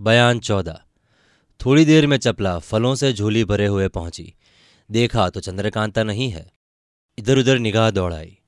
बयान 0.00 0.38
चौदह। 0.38 0.80
थोड़ी 1.64 1.84
देर 1.84 2.06
में 2.06 2.16
चपला 2.16 2.58
फलों 2.58 2.94
से 2.94 3.12
झोली 3.12 3.44
भरे 3.44 3.66
हुए 3.66 3.88
पहुँची। 3.88 4.34
देखा 4.90 5.28
तो 5.28 5.40
चंद्रकांता 5.40 6.02
नहीं 6.02 6.30
है। 6.30 6.52
इधर 7.18 7.38
उधर 7.38 7.58
निगाह 7.58 7.90
दौड़ाई। 7.90 8.38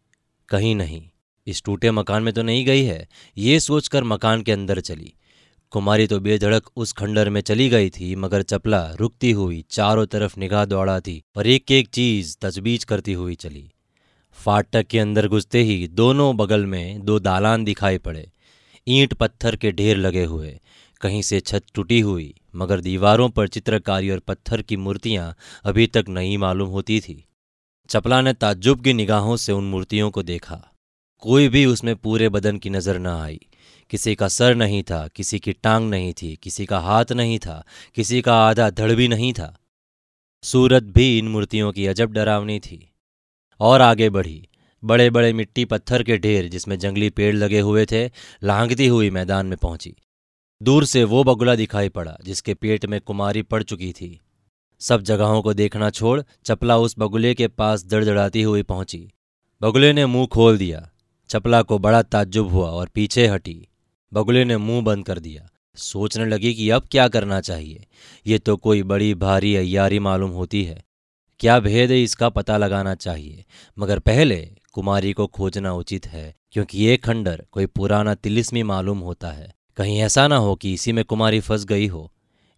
कहीं 0.49 0.75
नहीं। 0.75 1.09
इस 1.47 1.63
टूटे 1.63 1.91
मकान 1.91 2.23
में 2.23 2.35
तो 2.35 2.43
नहीं 2.43 2.67
गई 2.67 2.85
है। 2.85 3.09
ये 3.37 3.61
सोचकर 3.61 4.05
मकान 4.05 4.43
के 4.43 4.53
अंदर 4.53 4.81
चली। 4.81 5.15
कुमारी 5.71 6.07
तो 6.07 6.21
बेधड़क 6.21 6.71
उस 6.77 6.93
खंडर 6.93 7.31
में 7.31 7.41
चली 7.41 7.69
गई 7.69 7.91
थी, 7.91 8.17
मगर 8.17 8.43
चपला 8.43 8.95
रुकती 9.01 9.31
हुई 9.31 9.65
चारों 9.71 10.07
तरफ़ 10.07 10.41
निगाह 10.41 10.65
दौड़ाती 10.65 11.23
और 11.37 11.47
एक 11.47 11.71
एक 11.71 11.89
चीज़ 11.89 12.37
तजबीज 12.41 12.85
करती 12.85 13.13
हुई 13.13 13.35
चली। 13.35 13.73
फाटक 14.33 14.87
के 14.87 14.99
अंदर 14.99 15.29
घुसते 15.29 15.63
ही 15.63 15.89
दोनों 15.89 16.37
बगल 16.37 16.67
में 16.67 17.05
दो 17.05 17.19
दालान 17.19 17.65
दिखाई 17.65 17.99
पड़े। 17.99 18.31
ईंट 18.89 19.15
पत्थर 19.15 19.57
के 19.57 19.73
ढेर 19.73 19.97
लगे 19.97 20.25
हुए। 20.25 20.61
कहीं 21.01 21.23
से 21.23 21.41
छत 21.41 21.63
टूटी 21.75 22.01
हुई, 22.01 22.35
मगर 22.57 22.81
दीवारों 22.81 23.29
पर 23.29 23.49
चित्रकारी 23.49 24.11
और 24.11 24.19
पत्थर 24.19 24.63
की 24.63 24.77
मूर्तियाँ 24.77 25.37
अभी 25.65 25.87
तक 25.87 26.05
नहीं 26.09 26.39
मालूम 26.39 26.69
होती 26.69 27.01
थी। 27.01 27.25
चपला 27.89 28.21
ने 28.21 28.33
ताज्जुब 28.33 28.81
की 28.81 28.93
निगाहों 28.93 29.37
से 29.37 29.53
उन 29.53 29.65
मूर्तियों 29.65 30.11
को 30.11 30.23
देखा। 30.23 30.73
कोई 31.19 31.49
भी 31.49 31.67
उसमें 31.67 31.97
पूरे 31.97 32.29
बदन 32.29 32.59
की 32.59 32.71
नज़र 32.71 32.99
न 32.99 33.07
आई। 33.07 33.41
किसी 33.91 34.15
का 34.15 34.29
सर 34.29 34.55
नहीं 34.55 34.83
था, 34.83 35.09
किसी 35.09 35.39
की 35.39 35.53
टांग 35.53 35.91
नहीं 35.91 36.13
थी, 36.13 36.37
किसी 36.37 36.67
का 36.67 36.79
हाथ 36.79 37.13
नहीं 37.13 37.39
था, 37.39 37.65
किसी 37.95 38.23
का 38.23 38.35
आधा 38.35 38.71
धड़ 38.71 38.93
भी 38.93 39.09
नहीं 39.09 39.33
था। 39.33 39.59
सूरत 40.43 40.83
भी 40.83 41.19
इन 41.19 41.29
मूर्तियों 41.29 41.73
की 41.73 41.87
अजब 41.87 42.13
डरावनी 42.13 42.61
थी। 42.61 42.93
और 43.61 43.81
आगे 43.81 44.11
बढ़ी। 44.11 44.49
बड़े 44.85 45.11
बड़े 45.11 45.33
मिट्टी 45.33 45.65
पत्थर 45.65 46.03
के 46.03 46.19
ढेर 46.19 46.49
जिसमें 46.49 46.79
जंगली 46.79 47.11
पेड़ 47.11 47.37
लगे 47.37 47.61
हुए 47.61 47.87
थे, 47.87 48.07
लांघती 48.43 48.87
हुई 48.87 49.11
मैदान 49.11 49.47
में 49.47 49.59
पहुँची। 49.59 49.97
दूर 50.63 50.85
से 50.85 51.05
वो 51.05 51.25
बगुला 51.25 51.55
दिखाई 51.55 51.89
पड़ा, 51.89 52.17
जिसके 52.25 52.55
पेट 52.55 52.87
में 52.87 53.01
कुमारी 53.01 53.43
पड़ 53.43 53.63
चुकी 53.63 53.93
थी। 53.93 54.21
सब 54.81 55.03
जगहों 55.03 55.43
को 55.43 55.55
देखना 55.55 55.91
छोड़, 55.91 56.23
चपला 56.45 56.77
उस 56.77 56.95
बगुले 56.99 57.35
के 57.35 57.49
पास 57.49 57.85
दड़दड़ाती 57.85 58.43
हुई 58.43 58.63
पहुँची। 58.63 59.13
बगुले 59.63 59.93
ने 59.93 60.07
मुँह 60.07 60.27
खोल 60.27 60.59
दिया। 60.59 60.91
चपला 61.29 61.63
को 61.63 61.79
बड़ा 61.79 62.03
ताज्जुब 62.03 62.49
हुआ 62.49 62.71
और 62.71 62.89
पीछे 62.89 63.27
हटी। 63.27 63.69
बगुले 64.13 64.45
ने 64.45 64.57
मुँह 64.57 64.83
बंद 64.83 65.07
कर 65.07 65.19
दिया। 65.19 65.49
सोचने 65.77 66.25
लगी 66.25 66.55
कि 66.55 66.71
अब 66.71 66.89
क्या 66.91 67.09
करना 67.09 67.41
चाहिए। 67.41 67.87
ये 68.27 68.39
तो 68.39 68.57
कोई 68.57 68.83
बड़ी 68.83 69.15
भारी 69.15 69.57
अयारी 69.57 69.99
मालूम 69.99 70.31
होती 70.31 70.65
है। 70.65 70.85
क्या 71.41 71.61
भेद 71.61 71.91
है 71.91 72.03
इसका 72.03 72.29
पता 72.29 72.57
लगाना 72.57 72.95
चाहिए। 72.95 73.45
मगर 73.79 73.99
पहले 73.99 74.51
कुमारी 74.73 75.13
को 75.13 75.27
खोजना 75.27 75.73
उचित 75.73 76.07
है, 76.07 76.35
क्योंकि 76.53 76.79
ये 76.79 76.97
खंडर 76.97 77.47
कोई 77.53 77.67
पुराना 77.67 78.15
तिलिस्मी 78.15 78.63
मालूम 78.63 78.99
होता 78.99 79.31
है। 79.31 79.60
कहीं 79.77 79.99
ऐसा 79.99 80.29
ना 80.29 80.37
हो 80.37 80.55
कि 80.55 80.73
इसी 80.75 80.93
में 80.93 81.05
कुमारी 81.05 81.41
फंस 81.41 81.65
गई 81.65 81.87
हो। 81.87 82.13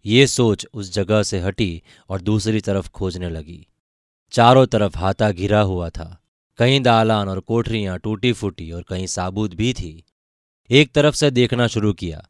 ये 0.05 0.27
सोच 0.27 0.67
उस 0.73 0.93
जगह 0.93 1.23
से 1.23 1.39
हटी 1.39 1.81
और 2.09 2.21
दूसरी 2.21 2.61
तरफ़ 2.61 2.89
खोजने 2.89 3.29
लगी। 3.29 3.67
चारों 4.31 4.65
तरफ़ 4.65 4.97
हाथा 4.97 5.31
घिरा 5.31 5.61
हुआ 5.61 5.89
था। 5.89 6.23
कहीं 6.57 6.81
दालान 6.81 7.29
और 7.29 7.39
कोठरियाँ 7.39 7.99
टूटी 7.99 8.33
फूटी 8.33 8.71
और 8.71 8.83
कहीं 8.83 9.07
साबूत 9.07 9.55
भी 9.55 9.73
थी। 9.73 10.03
एक 10.69 10.91
तरफ़ 10.91 11.15
से 11.15 11.31
देखना 11.31 11.67
शुरू 11.67 11.93
किया। 11.93 12.27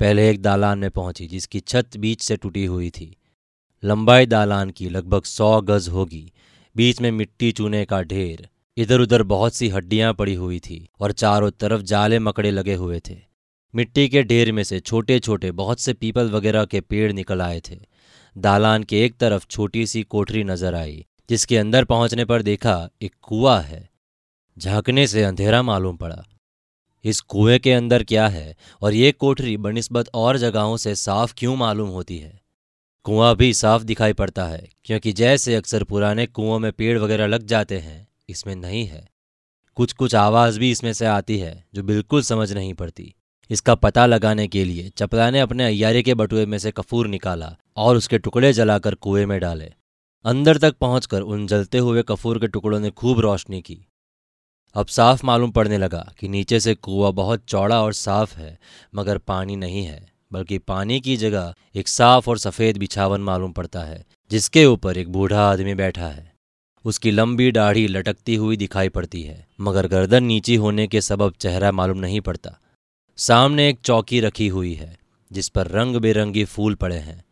पहले 0.00 0.30
एक 0.30 0.42
दालान 0.42 0.78
में 0.78 0.90
पहुँची 0.90 1.26
जिसकी 1.26 1.60
छत 1.60 1.96
बीच 1.96 2.22
से 2.22 2.36
टूटी 2.36 2.64
हुई 2.64 2.90
थी। 2.90 3.16
लंबाई 3.84 4.26
दालान 4.26 4.70
की 4.70 4.88
लगभग 4.88 5.22
सौ 5.22 5.60
गज 5.60 5.88
होगी। 5.88 6.32
बीच 6.76 7.00
में 7.00 7.10
मिट्टी 7.10 7.52
चूने 7.52 7.84
का 7.84 8.02
ढेर। 8.02 8.48
इधर 8.76 9.00
उधर 9.00 9.22
बहुत 9.22 9.54
सी 9.54 9.68
हड्डियाँ 9.68 10.14
पड़ी 10.14 10.34
हुई 10.34 10.58
थी 10.58 10.88
और 11.00 11.12
चारों 11.12 11.50
तरफ़ 11.50 11.82
जाले 11.82 12.18
मकड़े 12.18 12.50
लगे 12.50 12.74
हुए 12.74 13.00
थे। 13.00 13.25
मिट्टी 13.76 14.08
के 14.08 14.22
ढेर 14.22 14.52
में 14.52 14.64
से 14.64 14.80
छोटे 14.80 15.18
छोटे 15.18 15.50
बहुत 15.52 15.80
से 15.80 15.92
पीपल 15.92 16.30
वगैरह 16.30 16.64
के 16.64 16.80
पेड़ 16.80 17.12
निकल 17.12 17.42
आए 17.42 17.60
थे। 17.70 17.78
दालान 18.38 18.82
के 18.82 19.04
एक 19.04 19.16
तरफ़ 19.16 19.46
छोटी 19.50 19.86
सी 19.86 20.02
कोठरी 20.02 20.44
नज़र 20.44 20.74
आई, 20.74 21.06
जिसके 21.30 21.58
अंदर 21.58 21.84
पहुँचने 21.84 22.24
पर 22.24 22.42
देखा, 22.42 22.88
एक 23.02 23.14
कुआ 23.22 23.60
है। 23.60 23.90
झांकने 24.58 25.06
से 25.06 25.22
अंधेरा 25.22 25.62
मालूम 25.62 25.96
पड़ा। 25.96 26.24
इस 27.04 27.20
कुएँ 27.20 27.58
के 27.58 27.72
अंदर 27.72 28.02
क्या 28.02 28.28
है? 28.28 28.56
और 28.82 28.94
ये 28.94 29.12
कोठरी 29.12 29.56
बनस्बत 29.56 30.10
और 30.14 30.36
जगहों 30.36 30.76
से 30.76 30.94
साफ़ 30.94 31.34
क्यों 31.36 31.56
मालूम 31.56 31.88
होती 31.88 32.18
है? 32.18 32.40
कुआँ 33.04 33.36
भी 33.36 33.54
साफ़ 33.54 33.82
दिखाई 33.82 34.12
पड़ता 34.12 34.44
है, 34.44 34.68
क्योंकि 34.84 35.12
जैसे 35.12 35.54
अक्सर 35.54 35.84
पुराने 35.84 36.26
कुओं 36.26 36.58
में 36.58 36.72
पेड़ 36.72 36.98
वगैरह 36.98 37.26
लग 37.26 37.46
जाते 37.46 37.78
हैं, 37.78 38.08
इसमें 38.28 38.56
नहीं 38.56 38.86
है। 38.86 39.08
कुछ 39.74 39.92
कुछ 39.92 40.14
आवाज़ 40.14 40.60
भी 40.60 40.70
इसमें 40.70 40.92
से 40.92 41.06
आती 41.06 41.38
है, 41.38 41.64
जो 41.74 41.82
बिल्कुल 41.82 42.22
समझ 42.22 42.52
नहीं 42.52 42.74
पड़ती। 42.74 43.14
इसका 43.50 43.74
पता 43.74 44.06
लगाने 44.06 44.48
के 44.48 44.64
लिए 44.64 44.92
चपला 44.96 45.30
ने 45.30 45.40
अपने 45.40 45.64
अयारे 45.64 46.02
के 46.02 46.14
बटुए 46.14 46.46
में 46.46 46.58
से 46.58 46.70
कफूर 46.70 47.06
निकाला 47.06 47.56
और 47.76 47.96
उसके 47.96 48.18
टुकड़े 48.18 48.52
जलाकर 48.52 48.94
कुएँ 48.94 49.26
में 49.26 49.40
डाले। 49.40 49.72
अंदर 50.24 50.58
तक 50.58 50.76
पहुंचकर 50.76 51.20
उन 51.20 51.46
जलते 51.46 51.78
हुए 51.78 52.02
कफूर 52.02 52.38
के 52.38 52.46
टुकड़ों 52.46 52.80
ने 52.80 52.90
खूब 52.90 53.20
रोशनी 53.20 53.60
की। 53.60 53.86
अब 54.74 54.86
साफ़ 54.86 55.26
मालूम 55.26 55.50
पड़ने 55.50 55.78
लगा 55.78 56.12
कि 56.18 56.28
नीचे 56.28 56.60
से 56.60 56.74
कुआँ 56.74 57.12
बहुत 57.12 57.44
चौड़ा 57.48 57.82
और 57.82 57.92
साफ़ 57.92 58.36
है, 58.36 58.58
मगर 58.94 59.18
पानी 59.18 59.56
नहीं 59.56 59.84
है, 59.84 60.08
बल्कि 60.32 60.58
पानी 60.58 61.00
की 61.00 61.16
जगह 61.16 61.54
एक 61.74 61.88
साफ़ 61.88 62.30
और 62.30 62.38
सफ़ेद 62.38 62.76
बिछावन 62.76 63.20
मालूम 63.20 63.52
पड़ता 63.52 63.82
है, 63.82 64.04
जिसके 64.30 64.64
ऊपर 64.64 64.98
एक 64.98 65.12
बूढ़ा 65.12 65.50
आदमी 65.50 65.74
बैठा 65.74 66.08
है। 66.08 66.32
उसकी 66.84 67.10
लंबी 67.10 67.52
दाढ़ी 67.52 67.86
लटकती 67.88 68.34
हुई 68.34 68.56
दिखाई 68.56 68.88
पड़ती 68.88 69.22
है, 69.22 69.46
मगर 69.60 69.86
गर्दन 69.86 70.24
नीची 70.24 70.54
होने 70.54 70.86
के 70.86 71.00
सबब 71.00 71.32
चेहरा 71.32 71.72
मालूम 71.72 71.98
नहीं 71.98 72.20
पड़ता। 72.20 72.58
सामने 73.18 73.68
एक 73.68 73.78
चौकी 73.84 74.20
रखी 74.20 74.48
हुई 74.48 74.74
है, 74.74 74.98
जिस 75.32 75.48
पर 75.48 75.66
रंग 75.66 75.96
बेरंगी 75.96 76.44
फूल 76.44 76.74
पड़े 76.74 76.96
हैं। 76.96 77.24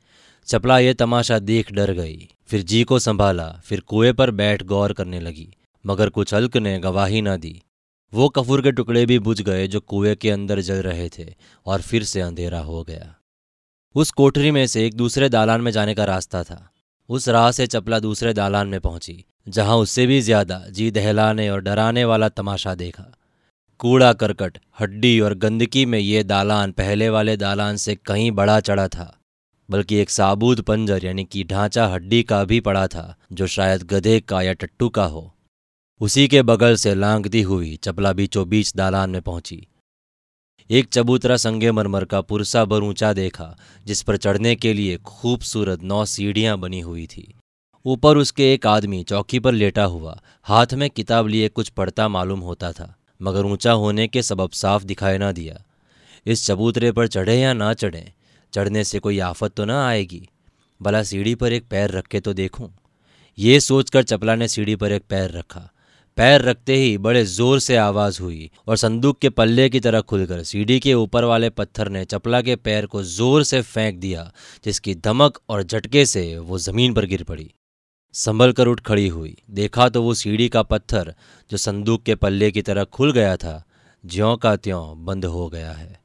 चपला 0.49 0.78
ये 0.78 0.95
तमाशा 0.95 1.39
देख 1.39 1.72
डर 1.72 1.93
गई। 1.93 2.28
फिर 2.47 2.62
जी 2.62 2.83
को 2.84 2.99
संभाला, 2.99 3.49
फिर 3.65 3.81
कुएँ 3.81 4.12
पर 4.12 4.31
बैठ 4.31 4.62
गौर 4.62 4.93
करने 4.93 5.21
लगी, 5.21 5.49
मगर 5.84 6.09
कुछ 6.09 6.34
अल्क 6.34 6.56
ने 6.56 6.78
गवाही 6.78 7.22
ना 7.22 7.37
दी। 7.37 7.61
वो 8.12 8.28
कफूर 8.28 8.62
के 8.62 8.72
टुकड़े 8.72 9.06
भी 9.06 9.19
बुझ 9.19 9.41
गए 9.43 9.67
जो 9.69 9.81
कुएँ 9.81 10.15
के 10.15 10.31
अंदर 10.31 10.61
जल 10.61 10.75
रहे 10.75 11.09
थे, 11.09 11.34
और 11.67 11.81
फिर 11.81 12.05
से 12.05 12.21
अंधेरा 12.21 12.61
हो 12.61 12.83
गया। 12.83 13.15
उस 13.95 14.11
कोठरी 14.11 14.51
में 14.51 14.66
से 14.66 14.87
एक 14.87 14.95
दूसरे 14.95 15.28
दालान 15.28 15.61
में 15.61 15.71
जाने 15.71 15.95
का 15.95 16.05
रास्ता 16.05 16.43
था। 16.43 16.71
उस 17.09 17.28
राह 17.28 17.51
से 17.51 17.66
चपला 17.66 17.99
दूसरे 17.99 18.33
दालान 18.33 18.69
में 18.69 18.81
पहुँची, 18.81 19.25
जहाँ 19.49 19.77
उससे 19.77 20.06
भी 20.06 20.21
ज़्यादा 20.21 20.65
जी 20.71 20.91
दहलाने 20.91 21.51
और 21.51 21.61
डराने 21.61 22.05
वाला 22.05 22.28
तमाशा 22.28 22.75
देखा। 22.75 23.12
कूड़ा 23.80 24.12
करकट, 24.12 24.58
हड्डी 24.80 25.18
और 25.20 25.34
गंदगी 25.34 25.84
में 25.86 25.98
ये 25.98 26.22
दालान 26.24 26.72
पहले 26.72 27.08
वाले 27.08 27.36
दालान 27.36 27.76
से 27.76 27.94
कहीं 27.96 28.30
बड़ा 28.30 28.58
चढ़ा 28.60 28.86
था, 28.88 29.20
बल्कि 29.68 29.96
एक 29.96 30.10
साबुत 30.10 30.60
पंजर 30.60 31.04
यानी 31.04 31.24
कि 31.24 31.44
ढांचा 31.44 31.86
हड्डी 31.86 32.22
का 32.22 32.42
भी 32.44 32.60
पड़ा 32.60 32.86
था, 32.86 33.16
जो 33.32 33.46
शायद 33.46 33.82
गधे 33.82 34.18
का 34.20 34.42
या 34.42 34.52
टट्टू 34.52 34.88
का 34.88 35.04
हो। 35.04 35.30
उसी 36.00 36.26
के 36.28 36.42
बगल 36.42 36.76
से 36.76 36.94
लांगती 36.94 37.42
हुई 37.42 37.76
चपला 37.76 38.12
बीचों 38.12 38.48
बीच 38.48 38.74
दालान 38.76 39.10
में 39.10 39.20
पहुँची। 39.22 39.66
एक 40.70 40.88
चबूतरा 40.88 41.36
संगे 41.36 41.70
मरमर 41.72 42.04
का 42.04 42.20
पुरसा 42.20 42.64
भर 42.64 42.82
ऊँचा 42.82 43.12
देखा, 43.12 43.56
जिस 43.86 44.02
पर 44.02 44.16
चढ़ने 44.16 44.54
के 44.56 44.72
लिए 44.72 44.96
खूबसूरत 44.96 45.82
नौ 45.82 46.04
सीढ़ियाँ 46.04 46.58
बनी 46.58 46.80
हुई 46.80 47.06
थी। 47.06 47.32
ऊपर 47.84 48.16
उसके 48.16 48.52
एक 48.54 48.66
आदमी 48.66 49.02
चौकी 49.04 49.38
पर 49.38 49.52
लेटा 49.52 49.84
हुआ, 49.84 50.20
हाथ 50.42 50.74
में 50.74 50.91
किताब 50.91 51.26
लिए 51.26 51.48
कुछ 51.48 51.68
पढ़ता 51.68 52.08
मालूम 52.08 52.41
होता 52.41 52.72
था। 52.72 52.94
मगर 53.24 53.44
ऊँचा 53.44 53.72
होने 53.72 54.08
के 54.08 54.22
सबब 54.22 54.50
साफ़ 54.50 54.84
दिखाई 54.84 55.18
ना 55.18 55.32
दिया। 55.32 55.62
इस 56.26 56.46
चबूतरे 56.46 56.92
पर 56.92 57.06
चढ़े 57.06 57.38
या 57.40 57.52
ना 57.52 57.74
चढ़े, 57.74 58.12
चढ़ने 58.52 58.84
से 58.84 58.98
कोई 58.98 59.18
आफत 59.18 59.54
तो 59.54 59.64
ना 59.64 59.86
आएगी। 59.86 60.28
भला 60.80 61.02
सीढ़ी 61.02 61.34
पर 61.34 61.52
एक 61.52 61.68
पैर 61.68 61.90
रख 61.90 62.16
तो 62.16 62.32
देखूँ। 62.32 62.72
ये 63.38 63.60
सोचकर 63.60 64.02
चपला 64.02 64.34
ने 64.34 64.48
सीढ़ी 64.48 64.76
पर 64.76 64.92
एक 64.92 65.02
पैर 65.10 65.30
रखा। 65.30 65.70
पैर 66.18 66.42
रखते 66.42 66.74
ही 66.74 66.98
बड़े 66.98 67.24
ज़ोर 67.24 67.58
से 67.58 67.76
आवाज़ 67.76 68.20
हुई 68.22 68.50
और 68.68 68.76
संदूक 68.76 69.18
के 69.18 69.28
पल्ले 69.28 69.68
की 69.68 69.80
तरह 69.80 70.00
खुलकर 70.00 70.42
सीढ़ी 70.42 70.78
के 70.80 70.94
ऊपर 70.94 71.24
वाले 71.24 71.50
पत्थर 71.50 71.88
ने 71.88 72.04
चपला 72.04 72.41
के 72.42 72.56
पैर 72.56 72.86
को 72.86 73.02
ज़ोर 73.02 73.42
से 73.44 73.62
फेंक 73.62 73.98
दिया, 73.98 74.32
जिसकी 74.65 74.94
धमक 74.94 75.41
और 75.48 75.62
झटके 75.62 76.06
से 76.06 76.38
वो 76.38 76.59
ज़मीन 76.59 76.94
पर 76.94 77.06
गिर 77.06 77.22
पड़ी। 77.22 77.50
संभल 78.15 78.53
कर 78.53 78.66
उठ 78.66 78.81
खड़ी 78.81 79.09
हुई। 79.09 79.37
देखा 79.51 79.89
तो 79.89 80.03
वो 80.03 80.15
सीढ़ी 80.15 80.49
का 80.49 80.63
पत्थर, 80.63 81.15
जो 81.51 81.57
संदूक 81.57 82.03
के 82.03 82.15
पल्ले 82.15 82.51
की 82.51 82.63
तरह 82.63 82.84
खुल 82.84 83.13
गया 83.13 83.37
था, 83.37 83.65
ज्यों 84.05 84.37
का 84.37 84.57
त्यों 84.57 85.05
बंद 85.05 85.25
हो 85.25 85.49
गया 85.49 85.72
है। 85.72 86.01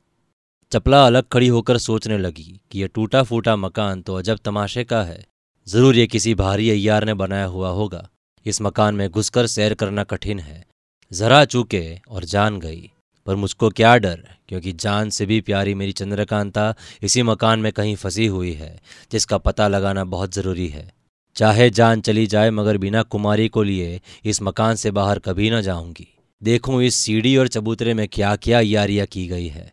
चपला 0.72 1.06
अलग 1.06 1.24
खड़ी 1.32 1.48
होकर 1.48 1.78
सोचने 1.78 2.18
लगी 2.18 2.60
कि 2.72 2.82
यह 2.82 2.88
टूटा 2.88 3.24
फूटा 3.24 3.56
मकान 3.56 4.02
तो 4.02 4.16
अजब 4.16 4.40
तमाशे 4.46 4.84
का 4.84 5.04
है। 5.04 5.26
ज़रूर 5.68 5.96
ये 5.96 6.08
किसी 6.08 6.36
भारी 6.36 6.70
अय्यार 6.70 7.06
ने 7.06 7.14
बनाया 7.14 7.46
हुआ 7.46 7.70
होगा। 7.70 8.10
इस 8.46 8.62
मकान 8.62 8.96
में 8.96 9.10
घुसकर 9.10 9.48
सैर 9.48 9.74
करना 9.74 10.04
कठिन 10.04 10.40
है। 10.40 10.66
जरा 11.12 11.46
चूके 11.46 12.00
और 12.10 12.24
जान 12.24 12.60
गई। 12.60 12.92
पर 13.28 13.36
मुझको 13.36 13.70
क्या 13.70 13.96
डर, 13.98 14.24
क्योंकि 14.48 14.72
जान 14.74 15.10
से 15.10 15.26
भी 15.26 15.42
प्यारी 15.42 15.74
मेरी 15.74 15.92
चंद्रकांता 15.92 16.74
इसी 17.04 17.24
मकान 17.24 17.60
में 17.60 17.72
कहीं 17.72 17.96
फंसी 17.96 18.28
हुई 18.28 18.54
है, 18.54 18.80
जिसका 19.12 19.38
पता 19.38 19.68
लगाना 19.68 20.04
बहुत 20.04 20.34
ज़रूरी 20.34 20.68
है। 20.68 20.99
चाहे 21.40 21.70
जान 21.70 22.02
चली 22.02 22.28
जाए 22.28 22.50
मगर 22.50 22.78
बिना 22.78 23.02
कुमारी 23.04 23.48
को 23.48 23.64
लिए 23.64 24.00
इस 24.26 24.42
मकान 24.42 24.76
से 24.76 24.92
बाहर 24.92 25.20
कभी 25.20 25.50
न 25.52 25.62
जाऊँगी। 25.62 26.08
देखूँ 26.42 26.82
इस 26.84 26.96
सीढ़ी 26.96 27.36
और 27.38 27.48
चबूतरे 27.48 27.94
में 27.94 28.08
क्या 28.08 28.36
क्या 28.36 28.60
यारियाँ 28.60 29.06
की 29.08 29.28
गई 29.28 29.48
है। 29.48 29.72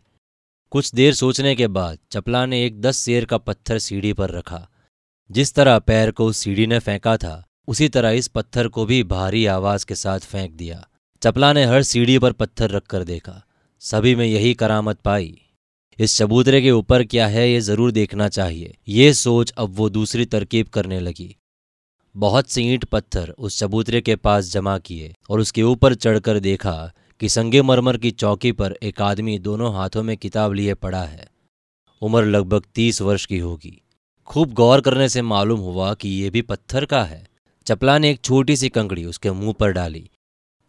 कुछ 0.71 0.93
देर 0.95 1.13
सोचने 1.13 1.55
के 1.55 1.67
बाद 1.67 1.97
चपला 2.11 2.45
ने 2.45 2.63
एक 2.65 2.79
दस 2.81 3.03
शेर 3.03 3.25
का 3.25 3.37
पत्थर 3.37 3.79
सीढ़ी 3.79 4.13
पर 4.13 4.29
रखा। 4.29 4.67
जिस 5.29 5.53
तरह 5.53 5.79
पैर 5.79 6.11
को 6.11 6.25
उस 6.25 6.37
सीढ़ी 6.37 6.67
ने 6.67 6.79
फेंका 6.79 7.15
था, 7.17 7.43
उसी 7.67 7.89
तरह 7.89 8.09
इस 8.09 8.27
पत्थर 8.27 8.67
को 8.67 8.85
भी 8.85 9.03
भारी 9.03 9.45
आवाज़ 9.45 9.85
के 9.85 9.95
साथ 9.95 10.19
फेंक 10.19 10.51
दिया। 10.51 10.87
चपला 11.21 11.51
ने 11.53 11.65
हर 11.65 11.83
सीढ़ी 11.83 12.19
पर 12.19 12.31
पत्थर 12.31 12.69
रखकर 12.69 13.03
देखा। 13.03 13.41
सभी 13.81 14.15
में 14.15 14.25
यही 14.25 14.53
करामत 14.53 14.99
पाई। 14.99 15.41
इस 15.99 16.17
चबूतरे 16.17 16.61
के 16.61 16.71
ऊपर 16.71 17.03
क्या 17.03 17.27
है 17.27 17.49
ये 17.51 17.59
ज़रूर 17.61 17.91
देखना 17.91 18.27
चाहिए। 18.29 18.77
ये 18.87 19.13
सोच 19.13 19.51
अब 19.51 19.69
वो 19.69 19.89
दूसरी 19.89 20.25
तरकीब 20.25 20.67
करने 20.67 20.99
लगी। 20.99 21.35
बहुत 22.17 22.49
से 22.49 22.61
ईंट 22.61 22.85
पत्थर 22.85 23.29
उस 23.29 23.59
चबूतरे 23.59 24.01
के 24.01 24.15
पास 24.15 24.45
जमा 24.45 24.77
किए 24.77 25.15
और 25.29 25.39
उसके 25.39 25.63
ऊपर 25.63 25.93
चढ़कर 25.93 26.39
देखा 26.39 26.91
कि 27.19 27.29
संगे 27.29 27.61
मरमर 27.61 27.97
की 27.97 28.11
चौकी 28.11 28.51
पर 28.51 28.77
एक 28.83 29.01
आदमी 29.01 29.39
दोनों 29.39 29.73
हाथों 29.75 30.03
में 30.03 30.17
किताब 30.17 30.53
लिए 30.53 30.73
पड़ा 30.73 31.03
है। 31.03 31.27
उम्र 32.01 32.25
लगभग 32.25 32.63
तीस 32.75 33.01
वर्ष 33.01 33.25
की 33.25 33.37
होगी। 33.37 33.81
खूब 34.25 34.53
गौर 34.53 34.81
करने 34.81 35.09
से 35.09 35.21
मालूम 35.21 35.59
हुआ 35.59 35.93
कि 35.93 36.09
ये 36.09 36.29
भी 36.29 36.41
पत्थर 36.41 36.85
का 36.85 37.03
है। 37.03 37.27
चपला 37.65 37.97
ने 37.97 38.11
एक 38.11 38.21
छोटी 38.21 38.55
सी 38.55 38.69
कंकड़ी 38.69 39.05
उसके 39.05 39.31
मुँह 39.31 39.53
पर 39.53 39.71
डाली। 39.71 40.09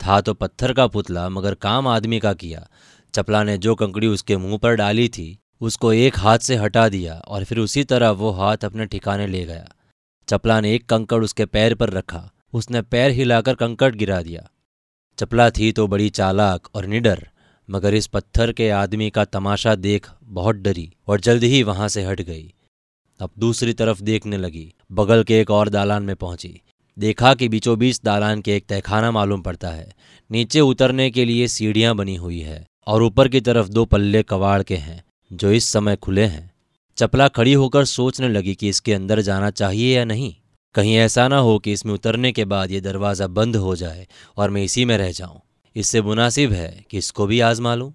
था 0.00 0.20
तो 0.20 0.34
पत्थर 0.34 0.72
का 0.72 0.86
पुतला, 0.86 1.28
मगर 1.28 1.54
काम 1.54 1.88
आदमी 1.88 2.20
का 2.20 2.32
किया। 2.32 2.68
चपला 3.14 3.42
ने 3.42 3.58
जो 3.58 3.74
कंकड़ी 3.74 4.06
उसके 4.06 4.36
मुँह 4.36 4.58
पर 4.58 4.74
डाली 4.74 5.08
थी, 5.08 5.38
उसको 5.60 5.92
एक 5.92 6.18
हाथ 6.18 6.38
से 6.38 6.56
हटा 6.56 6.88
दिया 6.88 7.14
और 7.14 7.44
फिर 7.44 7.58
उसी 7.58 7.84
तरह 7.84 8.10
वो 8.10 8.30
हाथ 8.30 8.56
अपने 8.56 8.86
ठिकाने 8.86 9.26
ले 9.26 9.44
गया। 9.44 9.74
चपला 10.28 10.60
ने 10.60 10.74
एक 10.74 10.86
कंकड़ 10.86 11.24
उसके 11.24 11.44
पैर 11.44 11.74
पर 11.74 11.90
रखा। 11.90 12.30
उसने 12.52 12.82
पैर 12.82 13.10
हिलाकर 13.10 13.54
कंकड़ 13.54 13.94
गिरा 13.94 14.22
दिया। 14.22 14.48
चपला 15.18 15.50
थी 15.50 15.72
तो 15.72 15.86
बड़ी 15.86 16.08
चालाक 16.10 16.68
और 16.74 16.86
निडर, 16.86 17.28
मगर 17.68 17.94
इस 17.94 18.06
पत्थर 18.06 18.52
के 18.52 18.70
आदमी 18.70 19.10
का 19.10 19.24
तमाशा 19.24 19.74
देख 19.74 20.10
बहुत 20.22 20.56
डरी 20.56 20.92
और 21.08 21.20
जल्द 21.20 21.44
ही 21.44 21.62
वहाँ 21.62 21.88
से 21.88 22.02
हट 22.02 22.20
गई। 22.20 22.54
अब 23.20 23.30
दूसरी 23.38 23.72
तरफ़ 23.72 24.02
देखने 24.02 24.36
लगी। 24.36 24.74
बगल 24.92 25.24
के 25.24 25.40
एक 25.40 25.50
और 25.50 25.68
दालान 25.68 26.02
में 26.02 26.16
पहुँची। 26.16 26.60
देखा 26.98 27.34
कि 27.34 27.48
बीचों 27.48 27.78
बीच 27.78 28.00
दालान 28.04 28.40
के 28.40 28.56
एक 28.56 28.66
तहखाना 28.66 29.10
मालूम 29.10 29.42
पड़ता 29.42 29.68
है। 29.68 29.94
नीचे 30.30 30.60
उतरने 30.60 31.10
के 31.10 31.24
लिए 31.24 31.48
सीढ़ियाँ 31.48 31.94
बनी 31.96 32.14
हुई 32.16 32.40
है 32.40 32.66
और 32.86 33.02
ऊपर 33.02 33.28
की 33.28 33.40
तरफ़ 33.40 33.68
दो 33.68 33.84
पल्ले 33.84 34.22
कवाड़ 34.22 34.62
के 34.62 34.76
हैं, 34.76 35.04
जो 35.32 35.50
इस 35.50 35.64
समय 35.64 35.96
खुले 35.96 36.24
हैं। 36.24 36.50
चपला 36.98 37.26
खड़ी 37.28 37.52
होकर 37.52 37.84
सोचने 37.84 38.28
लगी 38.28 38.54
कि 38.54 38.68
इसके 38.68 38.92
अंदर 38.94 39.20
जाना 39.20 39.50
चाहिए 39.52 39.96
या 39.96 40.04
नहीं। 40.04 40.34
कहीं 40.74 40.96
ऐसा 40.96 41.26
ना 41.28 41.38
हो 41.38 41.58
कि 41.58 41.72
इसमें 41.72 41.92
उतरने 41.94 42.32
के 42.32 42.44
बाद 42.44 42.70
ये 42.70 42.80
दरवाज़ा 42.80 43.26
बंद 43.28 43.56
हो 43.56 43.74
जाए 43.76 44.06
और 44.36 44.50
मैं 44.50 44.62
इसी 44.62 44.84
में 44.84 44.96
रह 44.98 45.12
जाऊँ। 45.12 45.40
इससे 45.76 46.02
मुनासिब 46.02 46.52
है 46.52 46.84
कि 46.90 46.98
इसको 46.98 47.26
भी 47.26 47.40
आजमा 47.40 47.74
लूँ 47.74 47.92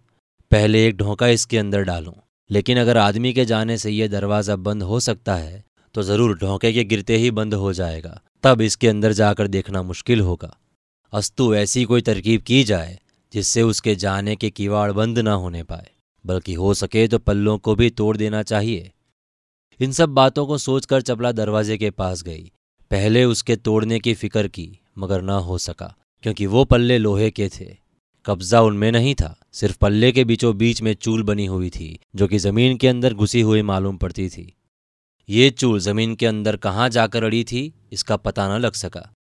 पहले 0.51 0.85
एक 0.87 0.97
ढोंका 0.97 1.27
इसके 1.29 1.57
अंदर 1.57 1.83
डालूं। 1.83 2.13
लेकिन 2.49 2.79
अगर 2.79 2.97
आदमी 2.97 3.33
के 3.33 3.45
जाने 3.45 3.77
से 3.77 3.91
यह 3.91 4.07
दरवाज़ा 4.09 4.55
बंद 4.57 4.83
हो 4.83 4.99
सकता 4.99 5.35
है 5.35 5.63
तो 5.95 6.03
ज़रूर 6.03 6.37
ढोंके 6.37 6.71
के 6.73 6.83
गिरते 6.83 7.17
ही 7.17 7.31
बंद 7.31 7.53
हो 7.55 7.73
जाएगा। 7.73 8.19
तब 8.43 8.61
इसके 8.61 8.87
अंदर 8.87 9.13
जाकर 9.13 9.47
देखना 9.47 9.81
मुश्किल 9.83 10.21
होगा। 10.21 10.55
अस्तु, 11.13 11.53
ऐसी 11.55 11.83
कोई 11.83 12.01
तरकीब 12.01 12.41
की 12.41 12.63
जाए 12.63 12.97
जिससे 13.33 13.61
उसके 13.63 13.95
जाने 13.97 14.35
के 14.35 14.49
किवाड़ 14.51 14.91
बंद 14.91 15.19
ना 15.19 15.33
होने 15.33 15.63
पाए। 15.63 15.89
बल्कि 16.25 16.53
हो 16.53 16.73
सके 16.73 17.07
तो 17.07 17.19
पल्लों 17.19 17.57
को 17.57 17.75
भी 17.75 17.89
तोड़ 17.89 18.17
देना 18.17 18.43
चाहिए। 18.43 18.91
इन 19.79 19.91
सब 19.91 20.09
बातों 20.09 20.47
को 20.47 20.57
सोचकर 20.57 21.01
चपला 21.01 21.31
दरवाजे 21.31 21.77
के 21.77 21.89
पास 21.91 22.23
गई। 22.23 22.51
पहले 22.91 23.23
उसके 23.25 23.55
तोड़ने 23.55 23.99
की 23.99 24.13
फ़िक्र 24.13 24.47
की, 24.47 24.79
मगर 24.97 25.21
ना 25.21 25.37
हो 25.37 25.57
सका, 25.57 25.95
क्योंकि 26.23 26.45
वो 26.45 26.65
पल्ले 26.65 26.97
लोहे 26.97 27.31
के 27.31 27.49
थे। 27.49 27.77
कब्जा 28.25 28.61
उनमें 28.61 28.91
नहीं 28.91 29.15
था, 29.15 29.39
सिर्फ़ 29.51 29.77
पल्ले 29.77 30.11
के 30.11 30.23
बीचों 30.23 30.57
बीच 30.57 30.81
में 30.81 30.93
चूल 30.93 31.23
बनी 31.23 31.45
हुई 31.45 31.69
थी, 31.69 31.99
जो 32.15 32.27
कि 32.27 32.37
ज़मीन 32.37 32.77
के 32.77 32.87
अंदर 32.87 33.13
घुसी 33.13 33.41
हुई 33.41 33.61
मालूम 33.61 33.97
पड़ती 33.97 34.29
थी। 34.29 34.55
ये 35.29 35.49
चूल 35.49 35.79
ज़मीन 35.79 36.15
के 36.15 36.25
अंदर 36.25 36.57
कहाँ 36.57 36.89
जाकर 36.89 37.23
अड़ी 37.23 37.43
थी, 37.43 37.73
इसका 37.91 38.17
पता 38.17 38.57
न 38.57 38.61
लग 38.61 38.73
सका। 38.73 39.13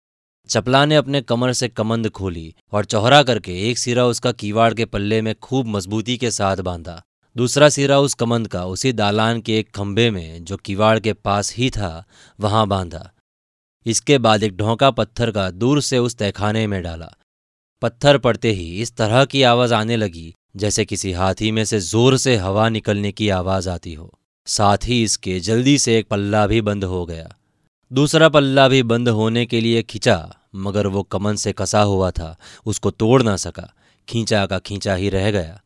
चपला 0.50 0.84
ने 0.84 0.96
अपने 0.96 1.20
कमर 1.20 1.52
से 1.52 1.68
कमंद 1.68 2.08
खोली 2.08 2.54
और 2.72 2.84
चौहरा 2.84 3.22
करके 3.22 3.52
एक 3.70 3.78
सिरा 3.78 4.06
उसका 4.06 4.32
कीवाड़ 4.32 4.74
के 4.74 4.84
पल्ले 4.84 5.22
में 5.22 5.34
खूब 5.34 5.66
मजबूती 5.66 6.16
के 6.16 6.30
साथ 6.30 6.56
बांधा। 6.56 7.02
दूसरा 7.36 7.68
सिरा 7.68 7.98
उस 7.98 8.14
कमंद 8.14 8.48
का 8.48 8.64
उसी 8.64 8.92
दालान 8.92 9.40
के 9.40 9.58
एक 9.58 9.70
खंभे 9.70 10.10
में 10.10 10.44
जो 10.44 10.56
किवाड़ 10.56 10.98
के 10.98 11.12
पास 11.12 11.54
ही 11.56 11.70
था, 11.70 12.04
वहाँ 12.40 12.66
बांधा। 12.66 13.10
इसके 13.86 14.18
बाद 14.18 14.42
एक 14.42 14.56
ढोंका 14.56 14.90
पत्थर 14.90 15.30
का 15.30 15.50
दूर 15.50 15.80
से 15.80 15.98
उस 15.98 16.16
तहखाने 16.16 16.66
में 16.66 16.82
डाला। 16.82 17.12
पत्थर 17.82 18.18
पड़ते 18.18 18.52
ही 18.52 18.80
इस 18.82 18.96
तरह 18.96 19.24
की 19.24 19.42
आवाज़ 19.42 19.74
आने 19.74 19.96
लगी, 19.96 20.34
जैसे 20.56 20.84
किसी 20.84 21.12
हाथी 21.12 21.50
में 21.50 21.64
से 21.64 21.80
ज़ोर 21.80 22.16
से 22.16 22.36
हवा 22.36 22.68
निकलने 22.68 23.12
की 23.12 23.28
आवाज़ 23.28 23.68
आती 23.68 23.94
हो। 23.94 24.12
साथ 24.46 24.78
ही 24.84 25.02
इसके 25.02 25.40
जल्दी 25.40 25.78
से 25.78 25.98
एक 25.98 26.08
पल्ला 26.08 26.46
भी 26.46 26.60
बंद 26.60 26.84
हो 26.84 27.06
गया। 27.06 27.36
दूसरा 27.92 28.28
पल्ला 28.28 28.68
भी 28.68 28.82
बंद 28.82 29.08
होने 29.08 29.46
के 29.46 29.60
लिए 29.60 29.82
खिंचा। 29.82 30.36
मगर 30.54 30.86
वो 30.86 31.02
कमन 31.02 31.36
से 31.36 31.52
कसा 31.52 31.82
हुआ 31.82 32.10
था, 32.10 32.36
उसको 32.66 32.90
तोड़ 32.90 33.22
ना 33.22 33.36
सका। 33.36 33.74
खींचा 34.08 34.46
का 34.46 34.58
खींचा 34.58 34.94
ही 34.94 35.08
रह 35.08 35.30
गया। 35.30 35.62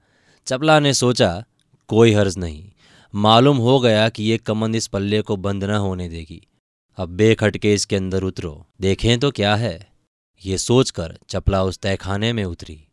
चपला 0.46 0.80
ने 0.80 0.94
सोचा, 0.94 1.44
कोई 1.88 2.12
हर्ज 2.12 2.38
नहीं। 2.38 2.70
मालूम 3.14 3.56
हो 3.56 3.80
गया 3.80 4.08
कि 4.08 4.24
ये 4.24 4.38
कमन 4.38 4.74
इस 4.74 4.86
पल्ले 4.86 5.22
को 5.22 5.36
बंद 5.36 5.64
न 5.64 5.70
होने 5.70 6.08
देगी। 6.08 6.46
अब 6.96 7.08
बेखटके 7.08 7.74
इसके 7.74 7.96
अंदर 7.96 8.22
उतरो। 8.22 8.66
देखें 8.80 9.20
तो 9.20 9.30
क्या 9.30 9.54
है। 9.54 9.92
ये 10.46 10.58
सोचकर 10.58 11.18
चपला 11.28 11.62
उस 11.62 11.78
तहखाने 11.78 12.32
में 12.32 12.44
उतरी। 12.44 12.84